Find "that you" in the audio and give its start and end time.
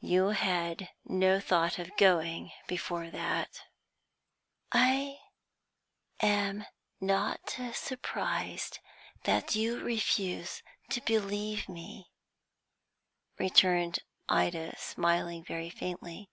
9.22-9.78